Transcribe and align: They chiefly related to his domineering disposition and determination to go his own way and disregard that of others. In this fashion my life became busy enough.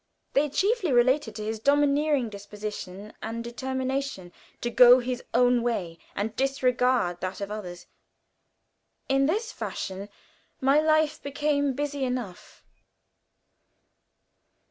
They 0.33 0.49
chiefly 0.49 0.91
related 0.91 1.35
to 1.35 1.43
his 1.45 1.59
domineering 1.59 2.27
disposition 2.31 3.13
and 3.21 3.43
determination 3.43 4.33
to 4.61 4.71
go 4.71 4.97
his 4.97 5.23
own 5.31 5.61
way 5.61 5.99
and 6.15 6.35
disregard 6.35 7.21
that 7.21 7.39
of 7.39 7.51
others. 7.51 7.85
In 9.07 9.27
this 9.27 9.51
fashion 9.51 10.09
my 10.59 10.79
life 10.79 11.21
became 11.21 11.73
busy 11.73 12.03
enough. 12.03 12.63